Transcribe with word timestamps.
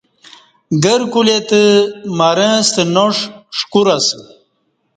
گرکولے 0.83 1.37
تہ 1.49 1.61
مرں 2.17 2.55
ستہ 2.71 2.83
ناݜ 2.93 3.15
ݜکور 3.57 3.87
ہ 3.89 3.95
اسہ 3.97 4.19